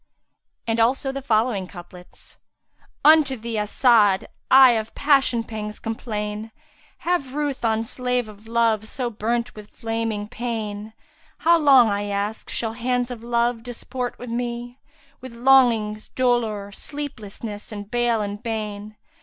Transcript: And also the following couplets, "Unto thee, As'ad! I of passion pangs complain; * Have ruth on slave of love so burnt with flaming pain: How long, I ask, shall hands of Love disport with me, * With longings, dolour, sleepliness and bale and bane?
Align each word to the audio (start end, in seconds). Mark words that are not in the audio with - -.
And 0.65 0.79
also 0.79 1.11
the 1.11 1.21
following 1.21 1.67
couplets, 1.67 2.39
"Unto 3.05 3.37
thee, 3.37 3.59
As'ad! 3.59 4.25
I 4.49 4.71
of 4.71 4.95
passion 4.95 5.43
pangs 5.43 5.77
complain; 5.77 6.51
* 6.75 6.97
Have 7.09 7.35
ruth 7.35 7.63
on 7.63 7.83
slave 7.83 8.27
of 8.27 8.47
love 8.47 8.87
so 8.87 9.11
burnt 9.11 9.53
with 9.53 9.69
flaming 9.69 10.27
pain: 10.27 10.93
How 11.37 11.59
long, 11.59 11.89
I 11.91 12.05
ask, 12.05 12.49
shall 12.49 12.73
hands 12.73 13.11
of 13.11 13.21
Love 13.23 13.61
disport 13.61 14.17
with 14.17 14.31
me, 14.31 14.79
* 14.97 15.21
With 15.21 15.33
longings, 15.35 16.09
dolour, 16.09 16.71
sleepliness 16.71 17.71
and 17.71 17.91
bale 17.91 18.21
and 18.23 18.41
bane? 18.41 18.95